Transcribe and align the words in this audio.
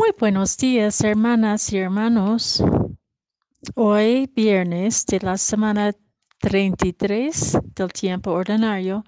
Muy 0.00 0.14
buenos 0.18 0.56
días, 0.56 1.02
hermanas 1.02 1.70
y 1.74 1.76
hermanos. 1.76 2.64
Hoy, 3.74 4.32
viernes 4.34 5.04
de 5.04 5.20
la 5.20 5.36
semana 5.36 5.92
33 6.38 7.58
del 7.74 7.92
tiempo 7.92 8.30
ordinario, 8.30 9.04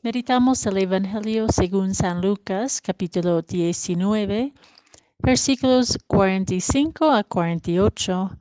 meditamos 0.00 0.64
el 0.64 0.78
Evangelio 0.78 1.48
según 1.50 1.94
San 1.94 2.22
Lucas, 2.22 2.80
capítulo 2.80 3.42
19, 3.42 4.54
versículos 5.18 5.98
45 6.06 7.10
a 7.10 7.22
48. 7.22 8.38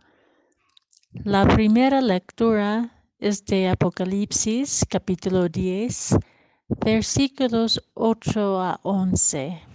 La 1.26 1.46
primera 1.46 2.00
lectura 2.00 3.04
es 3.20 3.44
de 3.44 3.68
Apocalipsis, 3.68 4.86
capítulo 4.90 5.50
10, 5.50 6.20
versículos 6.70 7.84
8 7.96 8.62
a 8.62 8.80
11. 8.84 9.75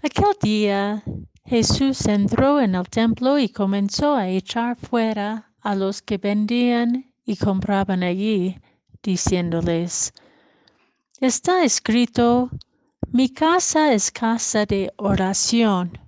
Aquel 0.00 0.34
día 0.40 1.02
Jesús 1.44 2.06
entró 2.06 2.60
en 2.60 2.74
el 2.74 2.88
templo 2.88 3.38
y 3.38 3.48
comenzó 3.48 4.14
a 4.14 4.28
echar 4.28 4.76
fuera 4.76 5.52
a 5.60 5.74
los 5.74 6.00
que 6.00 6.18
vendían 6.18 7.12
y 7.24 7.36
compraban 7.36 8.02
allí, 8.02 8.58
diciéndoles, 9.02 10.14
Está 11.20 11.64
escrito, 11.64 12.50
mi 13.08 13.28
casa 13.28 13.92
es 13.92 14.10
casa 14.10 14.64
de 14.66 14.92
oración, 14.96 15.98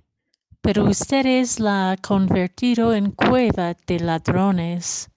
pero 0.61 0.85
ustedes 0.85 1.59
la 1.59 1.91
han 1.91 1.97
convertido 1.97 2.93
en 2.93 3.11
cueva 3.11 3.75
de 3.85 3.99
ladrones. 3.99 5.09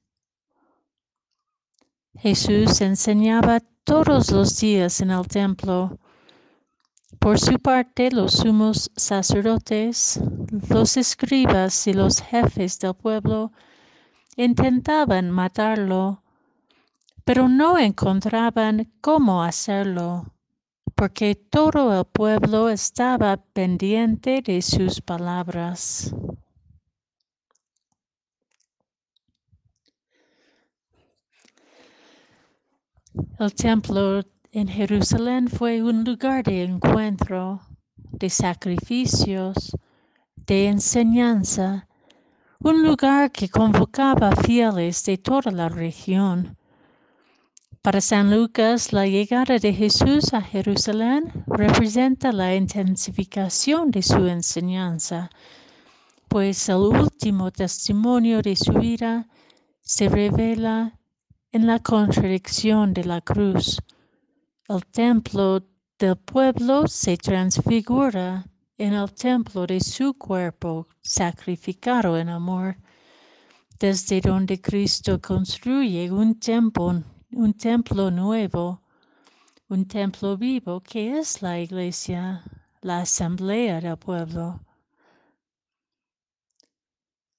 Jesús 2.16 2.80
enseñaba 2.80 3.60
todos 3.84 4.30
los 4.30 4.58
días 4.60 5.00
en 5.00 5.10
el 5.10 5.26
templo 5.26 5.98
por 7.18 7.38
su 7.38 7.58
parte, 7.58 8.10
los 8.10 8.32
sumos 8.32 8.90
sacerdotes, 8.96 10.20
los 10.68 10.96
escribas 10.96 11.86
y 11.86 11.92
los 11.92 12.20
jefes 12.20 12.78
del 12.78 12.94
pueblo 12.94 13.52
intentaban 14.36 15.30
matarlo, 15.30 16.22
pero 17.24 17.48
no 17.48 17.78
encontraban 17.78 18.90
cómo 19.00 19.42
hacerlo, 19.42 20.32
porque 20.94 21.34
todo 21.34 21.98
el 21.98 22.04
pueblo 22.06 22.68
estaba 22.68 23.36
pendiente 23.36 24.40
de 24.40 24.62
sus 24.62 25.00
palabras. 25.00 26.14
El 33.40 33.54
templo 33.54 34.22
en 34.52 34.66
Jerusalén 34.66 35.48
fue 35.48 35.82
un 35.82 36.04
lugar 36.04 36.42
de 36.44 36.62
encuentro, 36.62 37.60
de 37.96 38.30
sacrificios, 38.30 39.76
de 40.34 40.68
enseñanza, 40.68 41.86
un 42.60 42.82
lugar 42.82 43.30
que 43.30 43.50
convocaba 43.50 44.34
fieles 44.34 45.04
de 45.04 45.18
toda 45.18 45.50
la 45.50 45.68
región. 45.68 46.56
Para 47.82 48.00
San 48.00 48.34
Lucas, 48.34 48.92
la 48.92 49.06
llegada 49.06 49.58
de 49.58 49.72
Jesús 49.72 50.32
a 50.32 50.40
Jerusalén 50.40 51.30
representa 51.46 52.32
la 52.32 52.54
intensificación 52.54 53.90
de 53.90 54.02
su 54.02 54.26
enseñanza, 54.26 55.30
pues 56.28 56.68
el 56.68 56.76
último 56.76 57.50
testimonio 57.50 58.40
de 58.40 58.56
su 58.56 58.72
vida 58.72 59.28
se 59.82 60.08
revela 60.08 60.98
en 61.52 61.66
la 61.66 61.78
contradicción 61.78 62.94
de 62.94 63.04
la 63.04 63.20
cruz 63.20 63.78
el 64.68 64.84
templo 64.84 65.62
del 65.98 66.16
pueblo 66.16 66.86
se 66.86 67.16
transfigura 67.16 68.44
en 68.76 68.92
el 68.92 69.12
templo 69.14 69.66
de 69.66 69.80
su 69.80 70.12
cuerpo 70.12 70.86
sacrificado 71.00 72.18
en 72.18 72.28
amor, 72.28 72.76
desde 73.78 74.20
donde 74.20 74.60
Cristo 74.60 75.20
construye 75.20 76.10
un 76.12 76.38
templo, 76.38 77.02
un 77.32 77.54
templo 77.54 78.10
nuevo, 78.10 78.82
un 79.68 79.86
templo 79.86 80.36
vivo 80.36 80.80
que 80.80 81.18
es 81.18 81.40
la 81.40 81.58
iglesia, 81.58 82.42
la 82.82 83.00
asamblea 83.00 83.80
del 83.80 83.96
pueblo. 83.96 84.60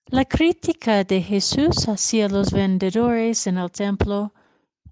La 0.08 0.26
crítica 0.26 1.04
de 1.04 1.22
Jesús 1.22 1.88
hacia 1.88 2.28
los 2.28 2.52
vendedores 2.52 3.46
en 3.46 3.60
el 3.60 3.70
templo 3.70 4.34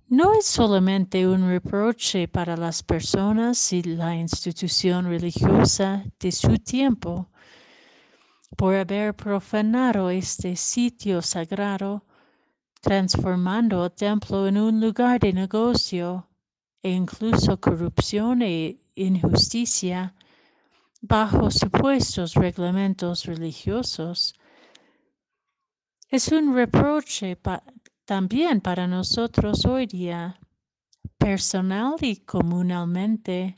no 0.09 0.33
es 0.33 0.45
solamente 0.45 1.27
un 1.27 1.49
reproche 1.49 2.29
para 2.29 2.55
las 2.55 2.81
personas 2.81 3.73
y 3.73 3.83
la 3.83 4.15
institución 4.15 5.05
religiosa 5.05 6.05
de 6.19 6.31
su 6.31 6.57
tiempo 6.59 7.29
por 8.55 8.73
haber 8.73 9.13
profanado 9.13 10.09
este 10.09 10.55
sitio 10.55 11.21
sagrado, 11.21 12.05
transformando 12.79 13.83
el 13.83 13.91
templo 13.91 14.47
en 14.47 14.57
un 14.57 14.79
lugar 14.79 15.19
de 15.19 15.33
negocio 15.33 16.29
e 16.81 16.91
incluso 16.91 17.59
corrupción 17.59 18.41
e 18.41 18.79
injusticia 18.95 20.15
bajo 21.01 21.51
supuestos 21.51 22.33
reglamentos 22.35 23.25
religiosos. 23.25 24.33
Es 26.09 26.29
un 26.29 26.55
reproche 26.55 27.35
también 28.07 28.61
para 28.61 28.87
nosotros 28.87 29.65
hoy 29.65 29.85
día, 29.85 30.39
personal 31.17 31.95
y 31.99 32.15
comunalmente, 32.15 33.53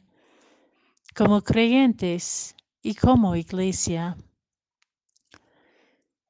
como 1.16 1.44
creyentes 1.44 2.56
y 2.82 2.96
como 2.96 3.36
iglesia. 3.36 4.18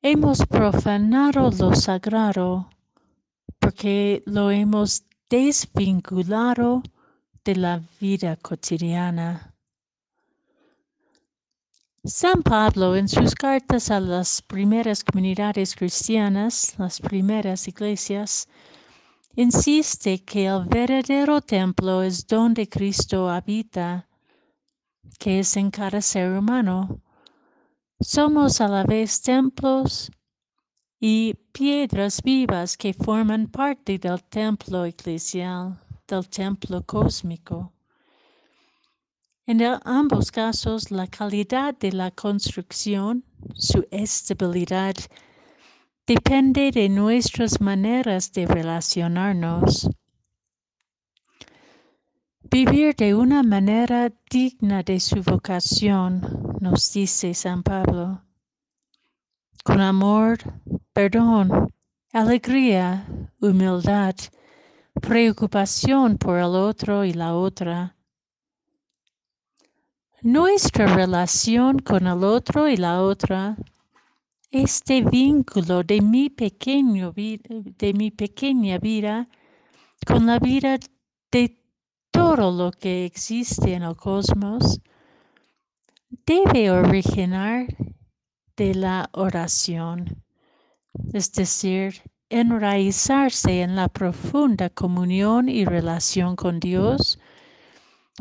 Hemos 0.02 0.46
profanado 0.46 1.50
lo 1.50 1.74
sagrado 1.76 2.70
porque 3.58 4.22
lo 4.26 4.52
hemos 4.52 5.06
desvinculado 5.30 6.84
de 7.46 7.56
la 7.56 7.82
vida 8.02 8.36
cotidiana. 8.36 9.49
San 12.10 12.42
Pablo 12.42 12.96
en 12.96 13.08
sus 13.08 13.36
cartas 13.36 13.92
a 13.92 14.00
las 14.00 14.42
primeras 14.42 15.04
comunidades 15.04 15.76
cristianas, 15.76 16.74
las 16.80 17.00
primeras 17.00 17.68
iglesias, 17.68 18.48
insiste 19.36 20.24
que 20.26 20.48
el 20.48 20.66
verdadero 20.66 21.40
templo 21.40 22.02
es 22.02 22.26
donde 22.26 22.68
Cristo 22.68 23.30
habita, 23.30 24.08
que 25.20 25.42
es 25.42 25.56
en 25.56 25.70
cada 25.70 26.02
ser 26.02 26.32
humano. 26.32 27.00
Somos 28.00 28.60
a 28.60 28.68
la 28.68 28.84
vez 28.84 29.22
templos 29.22 30.12
y 31.00 31.36
piedras 31.52 32.24
vivas 32.24 32.76
que 32.76 32.92
forman 32.92 33.46
parte 33.46 34.00
del 34.00 34.24
templo 34.24 34.84
eclesial, 34.84 35.80
del 36.08 36.28
templo 36.28 36.82
cósmico. 36.84 37.72
En 39.50 39.64
ambos 39.84 40.30
casos, 40.32 40.92
la 40.92 41.08
calidad 41.08 41.76
de 41.76 41.92
la 41.92 42.12
construcción, 42.12 43.26
su 43.56 43.84
estabilidad, 43.90 44.94
depende 46.06 46.70
de 46.70 46.88
nuestras 46.88 47.60
maneras 47.60 48.32
de 48.32 48.46
relacionarnos. 48.46 49.90
Vivir 52.44 52.96
de 52.96 53.16
una 53.16 53.42
manera 53.42 54.14
digna 54.30 54.84
de 54.84 55.00
su 55.00 55.24
vocación, 55.24 56.22
nos 56.62 56.94
dice 56.94 57.34
San 57.34 57.64
Pablo, 57.64 58.22
con 59.64 59.82
amor, 59.82 60.38
perdón, 60.94 61.74
alegría, 62.14 63.08
humildad, 63.42 64.14
preocupación 65.02 66.20
por 66.20 66.38
el 66.38 66.54
otro 66.54 67.04
y 67.04 67.14
la 67.14 67.34
otra 67.34 67.96
nuestra 70.22 70.88
relación 70.88 71.80
con 71.80 72.08
el 72.08 72.24
otro 72.24 72.68
y 72.68 72.78
la 72.78 73.02
otra, 73.02 73.58
este 74.52 75.02
vínculo 75.02 75.84
de 75.84 76.02
mi, 76.02 76.34
de 76.36 77.94
mi 77.94 78.12
pequeña 78.12 78.78
vida 78.80 79.30
con 80.06 80.26
la 80.26 80.40
vida 80.40 80.80
de 81.32 81.62
todo 82.12 82.52
lo 82.52 82.72
que 82.72 83.06
existe 83.06 83.74
en 83.74 83.84
el 83.84 83.96
cosmos, 83.96 84.82
debe 86.26 86.72
originar 86.72 87.68
de 88.58 88.76
la 88.76 89.10
oración, 89.14 90.24
es 91.14 91.32
decir, 91.32 92.02
enraizarse 92.30 93.62
en 93.62 93.76
la 93.76 93.88
profunda 93.88 94.70
comunión 94.70 95.50
y 95.50 95.66
relación 95.66 96.36
con 96.36 96.60
Dios, 96.60 97.20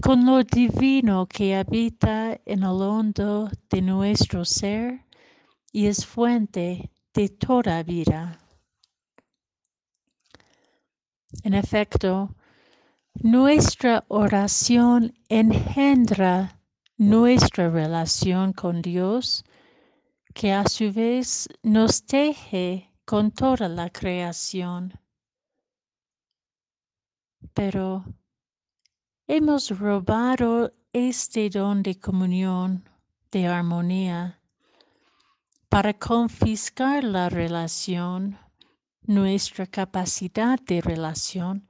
con 0.02 0.24
lo 0.24 0.42
divino 0.44 1.26
que 1.26 1.56
habita 1.56 2.40
en 2.44 2.62
el 2.62 2.82
hondo 2.82 3.50
de 3.70 3.82
nuestro 3.82 4.44
ser 4.44 5.04
y 5.72 5.86
es 5.86 6.06
fuente 6.06 6.90
de 7.14 7.28
toda 7.28 7.82
vida. 7.82 8.40
En 11.44 11.54
efecto, 11.54 12.34
Nuestra 13.22 14.04
oración 14.06 15.12
engendra 15.28 16.60
nuestra 16.96 17.68
relación 17.68 18.52
con 18.52 18.80
Dios, 18.80 19.44
que 20.34 20.52
a 20.52 20.64
su 20.68 20.92
vez 20.92 21.48
nos 21.64 22.06
teje 22.06 22.92
con 23.04 23.32
toda 23.32 23.68
la 23.68 23.90
creación. 23.90 24.92
Pero 27.54 28.04
hemos 29.30 29.68
robado 29.78 30.72
este 30.90 31.50
don 31.50 31.82
de 31.82 32.00
comunión, 32.00 32.88
de 33.30 33.46
armonía, 33.46 34.40
para 35.68 35.92
confiscar 35.92 37.04
la 37.04 37.28
relación, 37.28 38.38
nuestra 39.02 39.66
capacidad 39.66 40.58
de 40.60 40.80
relación, 40.80 41.68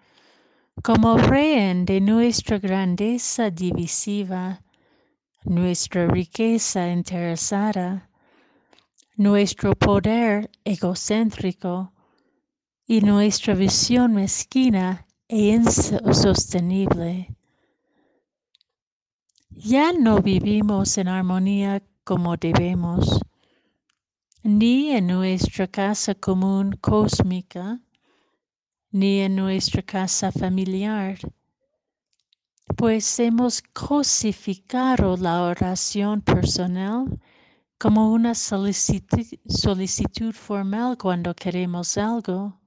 como 0.84 1.19
rehén 1.19 1.84
de 1.84 2.00
nuestra 2.00 2.60
grandeza 2.60 3.50
divisiva, 3.50 4.62
nuestra 5.43 6.06
riqueza 6.06 6.88
interesada, 6.93 8.08
nuestro 9.16 9.75
poder 9.75 10.49
egocéntrico 10.64 11.93
y 12.87 13.00
nuestra 13.00 13.54
visión 13.54 14.14
mezquina 14.14 15.08
e 15.26 15.56
insostenible. 15.56 17.34
Ya 19.60 19.93
no 19.93 20.20
vivimos 20.22 20.96
en 20.99 21.08
armonía 21.08 21.82
como 22.05 22.37
debemos, 22.37 23.19
ni 24.44 24.93
en 24.93 25.08
nuestra 25.08 25.66
casa 25.66 26.14
común 26.14 26.78
cósmica, 26.81 27.81
ni 28.93 29.19
en 29.19 29.34
nuestra 29.34 29.82
casa 29.82 30.31
familiar, 30.31 31.19
pues 32.76 33.19
hemos 33.19 33.60
cosificado 33.72 35.16
la 35.16 35.43
oración 35.43 36.20
personal 36.20 37.20
como 37.78 38.12
una 38.12 38.37
solicitud, 38.37 39.26
formal 40.34 40.96
cuando 40.96 41.34
queremos 41.34 41.99
algo. 41.99 42.61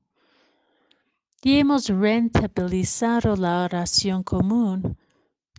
Y 1.41 1.57
hemos 1.57 1.87
rentabilizado 1.87 3.37
la 3.37 3.63
oración 3.63 4.23
común, 4.23 4.97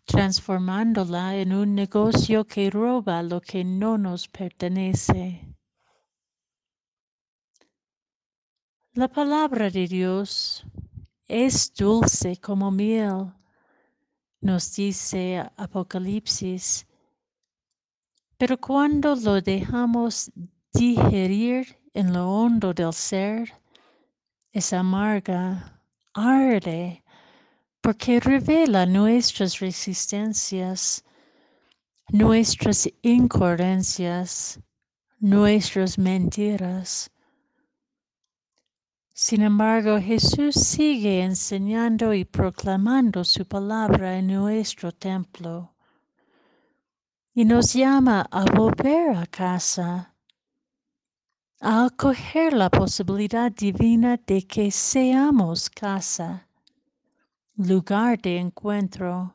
transformándola 0.04 1.36
en 1.36 1.52
un 1.52 1.74
negocio 1.74 2.46
que 2.46 2.70
roba 2.70 3.22
lo 3.22 3.40
que 3.40 3.64
no 3.64 3.98
nos 3.98 4.28
pertenece. 4.28 5.48
La 8.94 9.08
palabra 9.08 9.70
de 9.70 9.86
Dios 9.86 10.66
es 11.26 11.72
dulce 11.72 12.36
como 12.36 12.70
miel, 12.70 13.32
nos 14.40 14.74
dice 14.74 15.38
Apocalipsis, 15.56 16.86
pero 18.36 18.58
cuando 18.58 19.14
lo 19.14 19.40
dejamos 19.40 20.30
digerir 20.74 21.78
en 21.94 22.12
lo 22.12 22.28
hondo 22.28 22.74
del 22.74 22.92
ser, 22.92 23.52
es 24.52 24.72
amarga, 24.72 25.80
arde, 26.12 27.01
porque 27.82 28.20
revela 28.20 28.86
nuestras 28.86 29.58
resistencias, 29.60 31.04
nuestras 32.10 32.88
incoherencias, 33.02 34.58
nuestras 35.20 35.98
mentiras 35.98 37.12
sin 39.14 39.42
embargo, 39.42 40.00
Jesús 40.00 40.54
sigue 40.54 41.22
enseñando 41.22 42.12
y 42.12 42.24
proclamando 42.24 43.22
su 43.24 43.46
palabra 43.46 44.18
en 44.18 44.26
nuestro 44.26 44.90
templo 44.90 45.76
y 47.32 47.44
nos 47.44 47.74
llama 47.74 48.26
a 48.30 48.44
volver 48.46 49.16
a 49.16 49.26
casa, 49.26 50.16
a 51.60 51.84
acoger 51.84 52.54
la 52.54 52.68
posibilidad 52.68 53.52
divina 53.52 54.18
de 54.26 54.46
que 54.46 54.70
seamos 54.70 55.70
casa, 55.70 56.48
lugar 57.56 58.20
de 58.20 58.38
encuentro, 58.38 59.34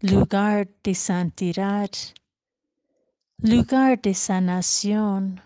lugar 0.00 0.68
de 0.82 0.94
santidad, 0.94 1.90
lugar 3.38 4.00
de 4.00 4.14
sanación, 4.14 5.40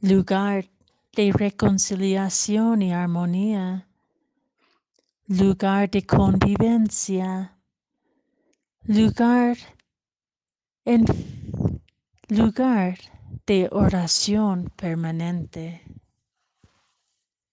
lugar 0.00 0.68
de 1.14 1.32
reconciliación 1.32 2.82
y 2.82 2.92
armonía, 2.92 3.86
lugar 5.28 5.90
de 5.90 6.04
convivencia, 6.04 7.56
lugar 8.84 9.56
en 10.84 11.04
lugar 12.28 12.98
de 13.46 13.68
oración 13.70 14.72
permanente. 14.76 15.82